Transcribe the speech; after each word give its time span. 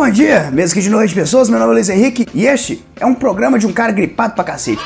Bom 0.00 0.08
dia, 0.08 0.50
mesa 0.50 0.72
aqui 0.72 0.80
de 0.80 0.88
noite, 0.88 1.14
pessoas. 1.14 1.50
Meu 1.50 1.58
nome 1.58 1.72
é 1.72 1.74
Luiz 1.74 1.90
Henrique 1.90 2.26
e 2.32 2.46
este 2.46 2.82
é 2.98 3.04
um 3.04 3.14
programa 3.14 3.58
de 3.58 3.66
um 3.66 3.72
cara 3.72 3.92
gripado 3.92 4.34
pra 4.34 4.42
cacete. 4.42 4.80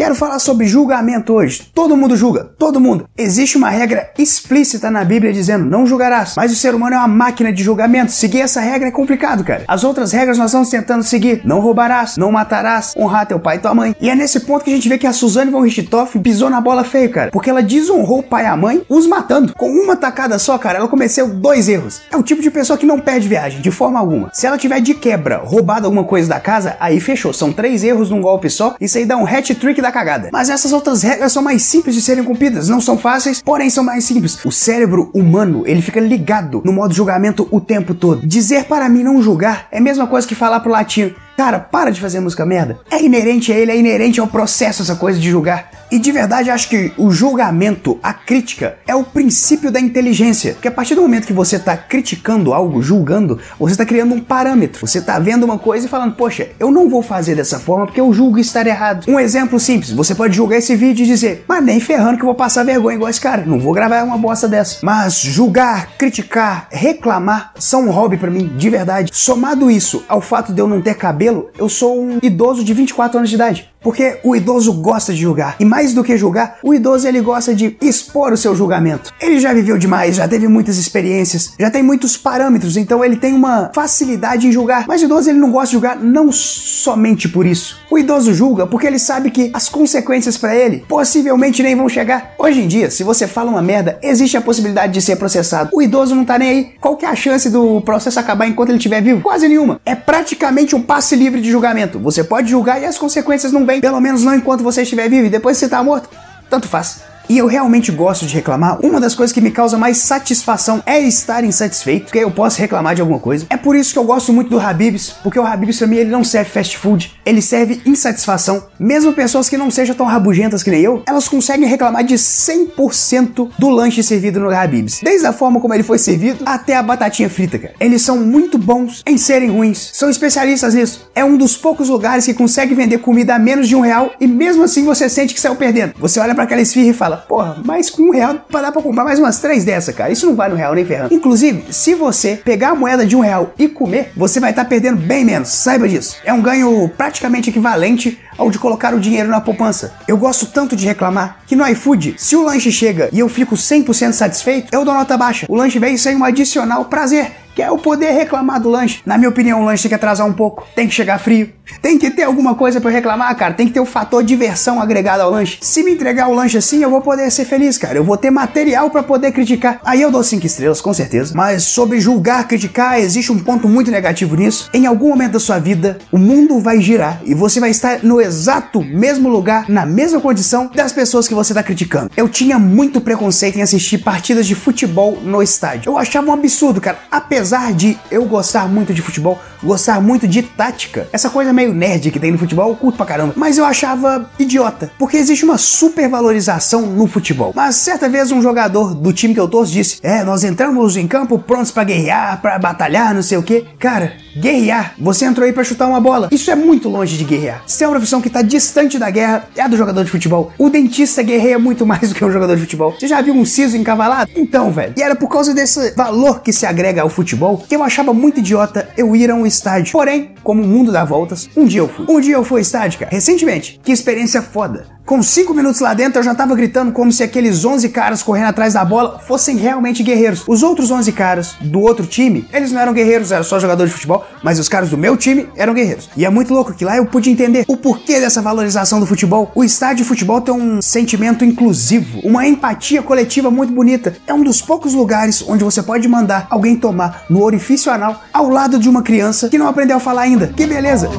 Quero 0.00 0.14
falar 0.14 0.38
sobre 0.38 0.66
julgamento 0.66 1.34
hoje. 1.34 1.70
Todo 1.74 1.94
mundo 1.94 2.16
julga, 2.16 2.42
todo 2.58 2.80
mundo. 2.80 3.06
Existe 3.18 3.58
uma 3.58 3.68
regra 3.68 4.10
explícita 4.16 4.90
na 4.90 5.04
Bíblia 5.04 5.30
dizendo 5.30 5.66
não 5.66 5.86
julgarás, 5.86 6.36
mas 6.38 6.50
o 6.50 6.56
ser 6.56 6.74
humano 6.74 6.96
é 6.96 6.98
uma 6.98 7.06
máquina 7.06 7.52
de 7.52 7.62
julgamento. 7.62 8.10
Seguir 8.10 8.40
essa 8.40 8.62
regra 8.62 8.88
é 8.88 8.90
complicado, 8.90 9.44
cara. 9.44 9.64
As 9.68 9.84
outras 9.84 10.10
regras 10.10 10.38
nós 10.38 10.46
estamos 10.46 10.70
tentando 10.70 11.02
seguir. 11.02 11.42
Não 11.44 11.60
roubarás, 11.60 12.16
não 12.16 12.32
matarás, 12.32 12.94
honrar 12.96 13.26
teu 13.26 13.38
pai 13.38 13.56
e 13.56 13.58
tua 13.58 13.74
mãe. 13.74 13.94
E 14.00 14.08
é 14.08 14.14
nesse 14.14 14.40
ponto 14.40 14.64
que 14.64 14.70
a 14.70 14.74
gente 14.74 14.88
vê 14.88 14.96
que 14.96 15.06
a 15.06 15.12
Suzane 15.12 15.50
von 15.50 15.60
Richthofen 15.60 16.22
pisou 16.22 16.48
na 16.48 16.62
bola 16.62 16.82
feio, 16.82 17.10
cara. 17.10 17.30
Porque 17.30 17.50
ela 17.50 17.62
desonrou 17.62 18.20
o 18.20 18.22
pai 18.22 18.44
e 18.44 18.46
a 18.46 18.56
mãe, 18.56 18.82
os 18.88 19.06
matando. 19.06 19.54
Com 19.54 19.68
uma 19.68 19.96
tacada 19.96 20.38
só, 20.38 20.56
cara, 20.56 20.78
ela 20.78 20.88
cometeu 20.88 21.28
dois 21.28 21.68
erros. 21.68 22.00
É 22.10 22.16
o 22.16 22.22
tipo 22.22 22.40
de 22.40 22.50
pessoa 22.50 22.78
que 22.78 22.86
não 22.86 22.98
perde 22.98 23.28
viagem, 23.28 23.60
de 23.60 23.70
forma 23.70 23.98
alguma. 23.98 24.30
Se 24.32 24.46
ela 24.46 24.56
tiver 24.56 24.80
de 24.80 24.94
quebra 24.94 25.42
roubado 25.44 25.84
alguma 25.84 26.04
coisa 26.04 26.26
da 26.26 26.40
casa, 26.40 26.74
aí 26.80 26.98
fechou. 27.00 27.34
São 27.34 27.52
três 27.52 27.84
erros 27.84 28.08
num 28.08 28.22
golpe 28.22 28.48
só. 28.48 28.74
Isso 28.80 28.96
aí 28.96 29.04
dá 29.04 29.18
um 29.18 29.26
hat-trick 29.26 29.82
da 29.82 29.89
cagada. 29.92 30.30
Mas 30.32 30.48
essas 30.48 30.72
outras 30.72 31.02
regras 31.02 31.32
são 31.32 31.42
mais 31.42 31.62
simples 31.62 31.94
de 31.94 32.02
serem 32.02 32.24
cumpridas, 32.24 32.68
não 32.68 32.80
são 32.80 32.98
fáceis, 32.98 33.42
porém 33.42 33.70
são 33.70 33.84
mais 33.84 34.04
simples. 34.04 34.44
O 34.44 34.52
cérebro 34.52 35.10
humano, 35.14 35.62
ele 35.66 35.82
fica 35.82 36.00
ligado 36.00 36.62
no 36.64 36.72
modo 36.72 36.94
julgamento 36.94 37.48
o 37.50 37.60
tempo 37.60 37.94
todo. 37.94 38.26
Dizer 38.26 38.64
para 38.64 38.88
mim 38.88 39.02
não 39.02 39.22
julgar 39.22 39.66
é 39.70 39.78
a 39.78 39.82
mesma 39.82 40.06
coisa 40.06 40.26
que 40.26 40.34
falar 40.34 40.60
pro 40.60 40.70
latino, 40.70 41.14
cara, 41.36 41.58
para 41.58 41.90
de 41.90 42.00
fazer 42.00 42.20
música 42.20 42.44
merda. 42.46 42.80
É 42.90 43.02
inerente 43.02 43.52
a 43.52 43.56
ele, 43.56 43.72
é 43.72 43.76
inerente 43.76 44.20
ao 44.20 44.26
processo 44.26 44.82
essa 44.82 44.96
coisa 44.96 45.18
de 45.18 45.30
julgar. 45.30 45.79
E 45.90 45.98
de 45.98 46.12
verdade 46.12 46.50
acho 46.50 46.68
que 46.68 46.92
o 46.96 47.10
julgamento, 47.10 47.98
a 48.02 48.12
crítica, 48.12 48.76
é 48.86 48.94
o 48.94 49.02
princípio 49.02 49.72
da 49.72 49.80
inteligência. 49.80 50.52
Porque 50.52 50.68
a 50.68 50.72
partir 50.72 50.94
do 50.94 51.02
momento 51.02 51.26
que 51.26 51.32
você 51.32 51.56
está 51.56 51.76
criticando 51.76 52.52
algo, 52.52 52.80
julgando, 52.82 53.38
você 53.58 53.72
está 53.72 53.84
criando 53.84 54.14
um 54.14 54.20
parâmetro. 54.20 54.86
Você 54.86 54.98
está 54.98 55.18
vendo 55.18 55.44
uma 55.44 55.58
coisa 55.58 55.86
e 55.86 55.88
falando, 55.88 56.14
poxa, 56.14 56.48
eu 56.60 56.70
não 56.70 56.88
vou 56.88 57.02
fazer 57.02 57.34
dessa 57.34 57.58
forma 57.58 57.86
porque 57.86 58.00
eu 58.00 58.12
julgo 58.12 58.38
estar 58.38 58.66
errado. 58.66 59.06
Um 59.08 59.18
exemplo 59.18 59.58
simples, 59.58 59.90
você 59.90 60.14
pode 60.14 60.36
julgar 60.36 60.58
esse 60.58 60.76
vídeo 60.76 61.02
e 61.02 61.06
dizer, 61.06 61.44
mas 61.48 61.64
nem 61.64 61.80
ferrando 61.80 62.16
que 62.16 62.22
eu 62.22 62.26
vou 62.26 62.34
passar 62.34 62.64
vergonha 62.64 62.96
igual 62.96 63.10
esse 63.10 63.20
cara. 63.20 63.44
Não 63.44 63.58
vou 63.58 63.72
gravar 63.72 64.04
uma 64.04 64.18
bosta 64.18 64.46
dessa. 64.46 64.78
Mas 64.82 65.20
julgar, 65.20 65.96
criticar, 65.98 66.68
reclamar 66.70 67.52
são 67.58 67.86
um 67.86 67.90
hobby 67.90 68.16
para 68.16 68.30
mim, 68.30 68.52
de 68.56 68.70
verdade. 68.70 69.10
Somado 69.12 69.70
isso 69.70 70.04
ao 70.08 70.20
fato 70.20 70.52
de 70.52 70.60
eu 70.60 70.68
não 70.68 70.80
ter 70.80 70.94
cabelo, 70.94 71.50
eu 71.58 71.68
sou 71.68 72.00
um 72.00 72.18
idoso 72.22 72.62
de 72.62 72.72
24 72.72 73.18
anos 73.18 73.30
de 73.30 73.36
idade. 73.36 73.69
Porque 73.80 74.18
o 74.22 74.36
idoso 74.36 74.72
gosta 74.74 75.12
de 75.12 75.20
julgar. 75.20 75.56
E 75.58 75.64
mais 75.64 75.94
do 75.94 76.04
que 76.04 76.16
julgar, 76.16 76.58
o 76.62 76.74
idoso 76.74 77.08
ele 77.08 77.20
gosta 77.20 77.54
de 77.54 77.76
expor 77.80 78.32
o 78.32 78.36
seu 78.36 78.54
julgamento. 78.54 79.12
Ele 79.20 79.40
já 79.40 79.52
viveu 79.52 79.78
demais, 79.78 80.16
já 80.16 80.28
teve 80.28 80.46
muitas 80.48 80.76
experiências, 80.76 81.54
já 81.58 81.70
tem 81.70 81.82
muitos 81.82 82.16
parâmetros, 82.16 82.76
então 82.76 83.04
ele 83.04 83.16
tem 83.16 83.32
uma 83.32 83.70
facilidade 83.74 84.46
em 84.46 84.52
julgar. 84.52 84.84
Mas 84.86 85.02
o 85.02 85.06
idoso 85.06 85.30
ele 85.30 85.38
não 85.38 85.50
gosta 85.50 85.68
de 85.68 85.72
julgar 85.72 85.96
não 85.98 86.30
somente 86.30 87.28
por 87.28 87.46
isso. 87.46 87.78
O 87.90 87.98
idoso 87.98 88.34
julga 88.34 88.66
porque 88.66 88.86
ele 88.86 88.98
sabe 88.98 89.30
que 89.30 89.50
as 89.54 89.68
consequências 89.68 90.36
para 90.36 90.54
ele 90.54 90.84
possivelmente 90.88 91.62
nem 91.62 91.74
vão 91.74 91.88
chegar. 91.88 92.34
Hoje 92.38 92.60
em 92.60 92.68
dia, 92.68 92.90
se 92.90 93.02
você 93.02 93.26
fala 93.26 93.50
uma 93.50 93.62
merda, 93.62 93.98
existe 94.02 94.36
a 94.36 94.40
possibilidade 94.40 94.92
de 94.92 95.00
ser 95.00 95.16
processado. 95.16 95.70
O 95.72 95.80
idoso 95.82 96.14
não 96.14 96.24
tá 96.24 96.38
nem 96.38 96.48
aí. 96.48 96.70
Qual 96.80 96.96
que 96.96 97.06
é 97.06 97.08
a 97.08 97.16
chance 97.16 97.48
do 97.48 97.80
processo 97.80 98.20
acabar 98.20 98.46
enquanto 98.46 98.70
ele 98.70 98.78
estiver 98.78 99.00
vivo? 99.00 99.22
Quase 99.22 99.48
nenhuma. 99.48 99.80
É 99.84 99.94
praticamente 99.94 100.76
um 100.76 100.82
passe 100.82 101.16
livre 101.16 101.40
de 101.40 101.50
julgamento. 101.50 101.98
Você 101.98 102.22
pode 102.22 102.50
julgar 102.50 102.80
e 102.80 102.84
as 102.84 102.98
consequências 102.98 103.52
não 103.52 103.64
vêm, 103.70 103.80
pelo 103.80 104.00
menos 104.00 104.22
não 104.22 104.34
enquanto 104.34 104.62
você 104.62 104.82
estiver 104.82 105.08
vivo 105.08 105.26
e 105.26 105.30
depois 105.30 105.56
você 105.56 105.68
tá 105.68 105.82
morto. 105.82 106.08
Tanto 106.48 106.66
faz. 106.68 107.09
E 107.30 107.38
eu 107.38 107.46
realmente 107.46 107.92
gosto 107.92 108.26
de 108.26 108.34
reclamar. 108.34 108.84
Uma 108.84 108.98
das 108.98 109.14
coisas 109.14 109.32
que 109.32 109.40
me 109.40 109.52
causa 109.52 109.78
mais 109.78 109.98
satisfação 109.98 110.82
é 110.84 110.98
estar 110.98 111.44
insatisfeito, 111.44 112.06
porque 112.06 112.18
eu 112.18 112.30
posso 112.32 112.58
reclamar 112.58 112.96
de 112.96 113.02
alguma 113.02 113.20
coisa. 113.20 113.46
É 113.48 113.56
por 113.56 113.76
isso 113.76 113.92
que 113.92 114.00
eu 114.00 114.02
gosto 114.02 114.32
muito 114.32 114.50
do 114.50 114.58
Habibs, 114.58 115.10
porque 115.22 115.38
o 115.38 115.46
Habibs 115.46 115.78
pra 115.78 115.86
mim 115.86 115.98
ele 115.98 116.10
não 116.10 116.24
serve 116.24 116.50
fast 116.50 116.76
food, 116.76 117.14
ele 117.24 117.40
serve 117.40 117.80
insatisfação. 117.86 118.64
Mesmo 118.80 119.12
pessoas 119.12 119.48
que 119.48 119.56
não 119.56 119.70
sejam 119.70 119.94
tão 119.94 120.06
rabugentas 120.06 120.64
que 120.64 120.72
nem 120.72 120.80
eu, 120.80 121.04
elas 121.06 121.28
conseguem 121.28 121.68
reclamar 121.68 122.02
de 122.02 122.16
100% 122.16 123.50
do 123.56 123.68
lanche 123.68 124.02
servido 124.02 124.40
no 124.40 124.50
Habibs. 124.50 124.98
Desde 125.00 125.24
a 125.24 125.32
forma 125.32 125.60
como 125.60 125.72
ele 125.72 125.84
foi 125.84 125.98
servido 125.98 126.42
até 126.44 126.74
a 126.74 126.82
batatinha 126.82 127.30
frita, 127.30 127.60
cara. 127.60 127.74
Eles 127.78 128.02
são 128.02 128.16
muito 128.16 128.58
bons 128.58 129.04
em 129.06 129.16
serem 129.16 129.50
ruins, 129.50 129.90
são 129.92 130.10
especialistas 130.10 130.74
nisso. 130.74 131.08
É 131.14 131.24
um 131.24 131.36
dos 131.36 131.56
poucos 131.56 131.88
lugares 131.88 132.26
que 132.26 132.34
consegue 132.34 132.74
vender 132.74 132.98
comida 132.98 133.36
a 133.36 133.38
menos 133.38 133.68
de 133.68 133.76
um 133.76 133.80
real 133.82 134.10
e 134.20 134.26
mesmo 134.26 134.64
assim 134.64 134.84
você 134.84 135.08
sente 135.08 135.32
que 135.32 135.40
saiu 135.40 135.54
perdendo. 135.54 135.92
Você 136.00 136.18
olha 136.18 136.34
para 136.34 136.42
aquela 136.42 136.60
esfirra 136.60 136.88
e 136.88 136.92
fala, 136.92 137.19
porra, 137.28 137.56
mas 137.64 137.90
com 137.90 138.02
um 138.02 138.10
real 138.10 138.34
dá 138.50 138.72
pra 138.72 138.82
comprar 138.82 139.04
mais 139.04 139.18
umas 139.18 139.40
três 139.40 139.64
dessa, 139.64 139.92
cara. 139.92 140.12
Isso 140.12 140.26
não 140.26 140.34
vai 140.34 140.48
no 140.48 140.56
real 140.56 140.74
nem 140.74 140.84
ferrando. 140.84 141.14
Inclusive, 141.14 141.72
se 141.72 141.94
você 141.94 142.36
pegar 142.36 142.70
a 142.70 142.74
moeda 142.74 143.06
de 143.06 143.16
um 143.16 143.20
real 143.20 143.52
e 143.58 143.68
comer, 143.68 144.12
você 144.16 144.40
vai 144.40 144.50
estar 144.50 144.64
tá 144.64 144.68
perdendo 144.68 144.98
bem 144.98 145.24
menos. 145.24 145.48
Saiba 145.48 145.88
disso. 145.88 146.16
É 146.24 146.32
um 146.32 146.42
ganho 146.42 146.88
praticamente 146.96 147.50
equivalente 147.50 148.18
ao 148.36 148.50
de 148.50 148.58
colocar 148.58 148.94
o 148.94 149.00
dinheiro 149.00 149.28
na 149.28 149.40
poupança. 149.40 149.94
Eu 150.08 150.16
gosto 150.16 150.46
tanto 150.46 150.74
de 150.74 150.86
reclamar 150.86 151.40
que 151.46 151.54
no 151.54 151.66
iFood, 151.68 152.14
se 152.16 152.36
o 152.36 152.42
lanche 152.42 152.72
chega 152.72 153.10
e 153.12 153.18
eu 153.18 153.28
fico 153.28 153.54
100% 153.54 154.12
satisfeito, 154.12 154.68
eu 154.72 154.84
dou 154.84 154.94
nota 154.94 155.16
baixa. 155.16 155.46
O 155.48 155.54
lanche 155.54 155.78
veio 155.78 155.98
sem 155.98 156.16
um 156.16 156.24
adicional 156.24 156.86
prazer 156.86 157.32
que 157.54 157.62
é 157.62 157.70
o 157.70 157.78
poder 157.78 158.12
reclamar 158.12 158.60
do 158.60 158.68
lanche. 158.68 159.00
Na 159.04 159.18
minha 159.18 159.28
opinião, 159.28 159.60
o 159.60 159.64
lanche 159.64 159.82
tem 159.82 159.88
que 159.90 159.94
atrasar 159.94 160.26
um 160.26 160.32
pouco, 160.32 160.66
tem 160.74 160.86
que 160.86 160.94
chegar 160.94 161.18
frio, 161.18 161.50
tem 161.82 161.98
que 161.98 162.10
ter 162.10 162.24
alguma 162.24 162.54
coisa 162.54 162.80
para 162.80 162.90
reclamar, 162.90 163.34
cara. 163.36 163.54
Tem 163.54 163.66
que 163.66 163.72
ter 163.72 163.80
o 163.80 163.84
um 163.84 163.86
fator 163.86 164.22
diversão 164.22 164.80
agregado 164.80 165.22
ao 165.22 165.30
lanche. 165.30 165.58
Se 165.60 165.82
me 165.82 165.92
entregar 165.92 166.28
o 166.28 166.34
lanche 166.34 166.58
assim, 166.58 166.82
eu 166.82 166.90
vou 166.90 167.00
poder 167.00 167.30
ser 167.30 167.44
feliz, 167.44 167.78
cara. 167.78 167.98
Eu 167.98 168.04
vou 168.04 168.16
ter 168.16 168.30
material 168.30 168.90
para 168.90 169.02
poder 169.02 169.32
criticar. 169.32 169.80
Aí 169.84 170.00
eu 170.00 170.10
dou 170.10 170.22
cinco 170.22 170.46
estrelas, 170.46 170.80
com 170.80 170.92
certeza. 170.92 171.32
Mas 171.34 171.64
sobre 171.64 172.00
julgar, 172.00 172.46
criticar, 172.46 172.98
existe 172.98 173.32
um 173.32 173.38
ponto 173.38 173.68
muito 173.68 173.90
negativo 173.90 174.36
nisso. 174.36 174.70
Em 174.72 174.86
algum 174.86 175.08
momento 175.08 175.32
da 175.32 175.40
sua 175.40 175.58
vida, 175.58 175.98
o 176.10 176.18
mundo 176.18 176.60
vai 176.60 176.80
girar 176.80 177.20
e 177.24 177.34
você 177.34 177.60
vai 177.60 177.70
estar 177.70 178.02
no 178.02 178.20
exato 178.20 178.82
mesmo 178.82 179.28
lugar, 179.28 179.68
na 179.68 179.86
mesma 179.86 180.20
condição 180.20 180.70
das 180.74 180.92
pessoas 180.92 181.26
que 181.26 181.34
você 181.34 181.52
está 181.52 181.62
criticando. 181.62 182.10
Eu 182.16 182.28
tinha 182.28 182.58
muito 182.58 183.00
preconceito 183.00 183.58
em 183.58 183.62
assistir 183.62 183.98
partidas 183.98 184.46
de 184.46 184.54
futebol 184.54 185.18
no 185.22 185.42
estádio. 185.42 185.90
Eu 185.90 185.98
achava 185.98 186.30
um 186.30 186.32
absurdo, 186.32 186.80
cara. 186.80 186.98
Apesar 187.10 187.39
apesar 187.40 187.72
de 187.72 187.98
eu 188.10 188.26
gostar 188.26 188.68
muito 188.68 188.92
de 188.92 189.00
futebol, 189.00 189.40
gostar 189.62 190.00
muito 190.00 190.26
de 190.26 190.42
tática, 190.42 191.08
essa 191.12 191.30
coisa 191.30 191.52
meio 191.52 191.72
nerd 191.72 192.10
que 192.10 192.18
tem 192.18 192.30
no 192.30 192.38
futebol, 192.38 192.70
eu 192.70 192.76
curto 192.76 192.96
pra 192.96 193.06
caramba, 193.06 193.34
mas 193.36 193.58
eu 193.58 193.64
achava 193.64 194.28
idiota, 194.38 194.90
porque 194.98 195.16
existe 195.16 195.44
uma 195.44 195.58
supervalorização 195.58 196.82
no 196.86 197.06
futebol. 197.06 197.52
Mas 197.54 197.76
certa 197.76 198.08
vez 198.08 198.32
um 198.32 198.42
jogador 198.42 198.94
do 198.94 199.12
time 199.12 199.34
que 199.34 199.40
eu 199.40 199.48
torço 199.48 199.72
disse: 199.72 199.98
É, 200.02 200.24
nós 200.24 200.44
entramos 200.44 200.96
em 200.96 201.06
campo 201.06 201.38
prontos 201.38 201.70
para 201.70 201.84
guerrear, 201.84 202.40
para 202.40 202.58
batalhar, 202.58 203.14
não 203.14 203.22
sei 203.22 203.38
o 203.38 203.42
que. 203.42 203.64
Cara, 203.78 204.12
guerrear, 204.36 204.94
você 204.98 205.24
entrou 205.24 205.46
aí 205.46 205.52
para 205.52 205.64
chutar 205.64 205.86
uma 205.86 206.00
bola. 206.00 206.28
Isso 206.30 206.50
é 206.50 206.54
muito 206.54 206.88
longe 206.88 207.16
de 207.16 207.24
guerrear. 207.24 207.62
Se 207.66 207.84
é 207.84 207.86
uma 207.86 207.94
profissão 207.94 208.20
que 208.20 208.30
tá 208.30 208.42
distante 208.42 208.98
da 208.98 209.10
guerra, 209.10 209.48
é 209.56 209.62
a 209.62 209.68
do 209.68 209.76
jogador 209.76 210.04
de 210.04 210.10
futebol. 210.10 210.52
O 210.58 210.68
dentista 210.68 211.22
guerreia 211.22 211.58
muito 211.58 211.86
mais 211.86 212.08
do 212.08 212.14
que 212.14 212.24
um 212.24 212.30
jogador 212.30 212.54
de 212.54 212.62
futebol. 212.62 212.94
Você 212.98 213.08
já 213.08 213.20
viu 213.20 213.34
um 213.34 213.44
siso 213.44 213.76
encavalado? 213.76 214.30
Então, 214.36 214.70
velho. 214.70 214.94
E 214.96 215.02
era 215.02 215.14
por 215.14 215.28
causa 215.28 215.52
desse 215.54 215.92
valor 215.94 216.40
que 216.40 216.52
se 216.52 216.66
agrega 216.66 217.02
ao 217.02 217.08
futebol 217.08 217.58
que 217.68 217.74
eu 217.74 217.82
achava 217.82 218.12
muito 218.12 218.40
idiota 218.40 218.88
eu 218.96 219.14
ir 219.14 219.30
a 219.30 219.34
um 219.34 219.46
estádio. 219.50 219.92
Porém, 219.92 220.30
como 220.42 220.62
o 220.62 220.66
mundo 220.66 220.90
dá 220.90 221.04
voltas, 221.04 221.50
um 221.56 221.66
dia 221.66 221.80
eu 221.80 221.88
fui. 221.88 222.06
Um 222.08 222.20
dia 222.20 222.34
eu 222.34 222.44
fui 222.44 222.58
ao 222.58 222.62
estádio, 222.62 223.00
cara. 223.00 223.10
Recentemente. 223.10 223.80
Que 223.82 223.92
experiência 223.92 224.40
foda. 224.40 224.86
Com 225.10 225.24
5 225.24 225.52
minutos 225.52 225.80
lá 225.80 225.92
dentro, 225.92 226.20
eu 226.20 226.22
já 226.22 226.36
tava 226.36 226.54
gritando 226.54 226.92
como 226.92 227.10
se 227.10 227.24
aqueles 227.24 227.64
11 227.64 227.88
caras 227.88 228.22
correndo 228.22 228.46
atrás 228.46 228.74
da 228.74 228.84
bola 228.84 229.18
fossem 229.18 229.56
realmente 229.56 230.04
guerreiros. 230.04 230.44
Os 230.46 230.62
outros 230.62 230.88
11 230.88 231.10
caras 231.10 231.56
do 231.60 231.80
outro 231.80 232.06
time, 232.06 232.46
eles 232.52 232.70
não 232.70 232.80
eram 232.80 232.92
guerreiros, 232.92 233.32
eram 233.32 233.42
só 233.42 233.58
jogadores 233.58 233.90
de 233.90 233.96
futebol, 233.96 234.24
mas 234.40 234.60
os 234.60 234.68
caras 234.68 234.88
do 234.88 234.96
meu 234.96 235.16
time 235.16 235.48
eram 235.56 235.74
guerreiros. 235.74 236.08
E 236.16 236.24
é 236.24 236.30
muito 236.30 236.54
louco 236.54 236.72
que 236.72 236.84
lá 236.84 236.96
eu 236.96 237.06
pude 237.06 237.28
entender 237.28 237.64
o 237.66 237.76
porquê 237.76 238.20
dessa 238.20 238.40
valorização 238.40 239.00
do 239.00 239.06
futebol. 239.06 239.50
O 239.52 239.64
estádio 239.64 240.04
de 240.04 240.08
futebol 240.08 240.40
tem 240.40 240.54
um 240.54 240.80
sentimento 240.80 241.44
inclusivo, 241.44 242.20
uma 242.22 242.46
empatia 242.46 243.02
coletiva 243.02 243.50
muito 243.50 243.72
bonita. 243.72 244.14
É 244.28 244.32
um 244.32 244.44
dos 244.44 244.62
poucos 244.62 244.94
lugares 244.94 245.42
onde 245.44 245.64
você 245.64 245.82
pode 245.82 246.06
mandar 246.06 246.46
alguém 246.48 246.76
tomar 246.76 247.24
no 247.28 247.42
orifício 247.42 247.90
anal 247.90 248.22
ao 248.32 248.48
lado 248.48 248.78
de 248.78 248.88
uma 248.88 249.02
criança 249.02 249.48
que 249.48 249.58
não 249.58 249.66
aprendeu 249.66 249.96
a 249.96 250.00
falar 250.00 250.22
ainda. 250.22 250.46
Que 250.56 250.68
beleza! 250.68 251.10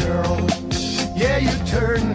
You 0.00 0.09
turn 1.70 2.09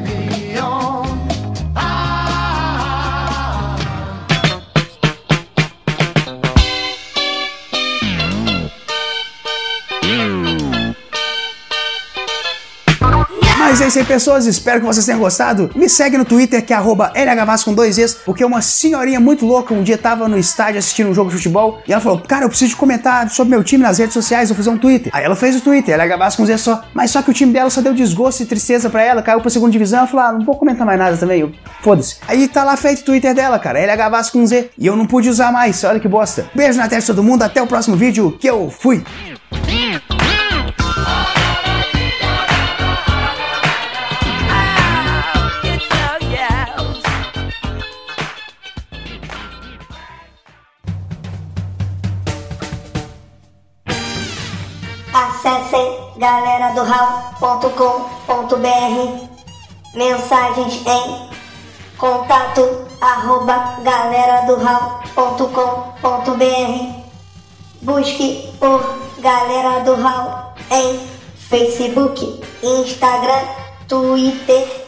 Mas 13.68 13.82
é 13.82 13.88
isso 13.88 13.98
aí, 13.98 14.06
pessoas. 14.06 14.46
Espero 14.46 14.80
que 14.80 14.86
vocês 14.86 15.04
tenham 15.08 15.20
gostado. 15.20 15.72
Me 15.76 15.90
segue 15.90 16.20
no 16.20 16.24
Twitter, 16.24 16.64
que 16.64 16.72
é 16.72 16.78
LHVAS 16.78 17.64
com 17.64 17.74
dois 17.74 17.98
Es, 17.98 18.14
porque 18.14 18.46
uma 18.46 18.62
senhorinha 18.62 19.20
muito 19.20 19.44
louca 19.44 19.74
um 19.74 19.82
dia 19.82 19.98
tava 19.98 20.30
no 20.30 20.38
estádio 20.38 20.78
assistindo 20.78 21.10
um 21.10 21.16
jogo 21.16 21.32
de 21.32 21.38
futebol 21.38 21.82
e 21.88 21.92
ela 21.92 22.00
falou: 22.00 22.20
Cara, 22.20 22.46
eu 22.46 22.50
preciso 22.50 22.78
comentar 22.78 23.28
sobre 23.32 23.50
meu 23.50 23.64
time 23.64 23.84
nas 23.84 23.98
redes 23.98 24.14
sociais, 24.14 24.50
vou 24.50 24.56
fazer 24.56 24.70
um 24.70 24.78
Twitter. 24.78 25.12
Aí 25.16 25.26
ela 25.26 25.36
fez 25.36 25.56
o 25.56 25.62
Twitter, 25.62 26.00
LHVAS 26.00 26.36
com 26.36 26.46
Z 26.46 26.60
só. 26.60 26.84
Mas 26.94 27.10
só 27.10 27.24
que 27.24 27.32
o 27.32 27.34
time 27.34 27.52
dela 27.52 27.72
só 27.72 27.82
deu 27.82 27.96
desgosto 27.96 28.44
e 28.44 28.46
tristeza 28.46 28.88
pra 28.88 29.02
ela, 29.02 29.24
caiu 29.24 29.42
pra 29.42 29.50
segunda 29.50 29.72
divisão. 29.72 29.98
Ela 30.00 30.08
falou: 30.08 30.26
Ah, 30.28 30.32
não 30.34 30.46
vou 30.46 30.56
comentar 30.56 30.86
mais 30.86 31.00
nada 31.00 31.18
também. 31.18 31.52
Foda-se. 31.82 32.18
Aí 32.28 32.48
tá 32.48 32.64
lá 32.64 32.78
feito 32.78 33.02
o 33.02 33.04
Twitter 33.06 33.34
dela, 33.34 33.58
cara, 33.58 33.80
LHVAS 33.80 34.30
com 34.30 34.46
Z. 34.46 34.70
E 34.78 34.86
eu 34.86 34.96
não 34.96 35.08
pude 35.08 35.28
usar 35.28 35.52
mais, 35.52 35.84
olha 35.84 36.00
que 36.00 36.08
bosta. 36.08 36.46
Beijo 36.54 36.78
na 36.78 36.88
testa 36.88 37.12
de 37.12 37.18
todo 37.18 37.24
mundo, 37.24 37.42
até 37.42 37.64
o 37.64 37.68
próximo 37.68 37.98
vídeo, 37.98 38.38
que 38.40 38.48
eu 38.48 38.70
fui. 38.70 39.04
Galera 56.18 56.74
do 56.74 56.84
Mensagens 59.94 60.86
em 60.86 61.30
contato 61.98 62.88
arroba 63.02 63.78
galera 63.82 64.46
do 64.46 64.56
Busque 67.82 68.54
por 68.60 68.82
Galera 69.20 69.84
do 69.84 69.96
Hall 69.96 70.54
em 70.72 71.00
Facebook, 71.38 72.42
Instagram, 72.64 73.48
Twitter 73.88 74.85